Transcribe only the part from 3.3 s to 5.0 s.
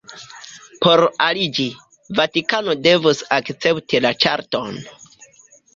akcepti la ĉarton.